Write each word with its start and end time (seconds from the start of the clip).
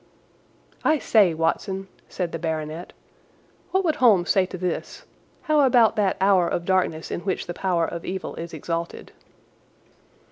"I 0.83 0.97
say, 0.97 1.35
Watson," 1.35 1.87
said 2.09 2.31
the 2.31 2.39
baronet, 2.39 2.91
"what 3.69 3.85
would 3.85 3.97
Holmes 3.97 4.31
say 4.31 4.47
to 4.47 4.57
this? 4.57 5.05
How 5.43 5.59
about 5.61 5.95
that 5.95 6.17
hour 6.19 6.47
of 6.47 6.65
darkness 6.65 7.11
in 7.11 7.19
which 7.19 7.45
the 7.45 7.53
power 7.53 7.85
of 7.85 8.03
evil 8.03 8.33
is 8.33 8.51
exalted?" 8.51 9.11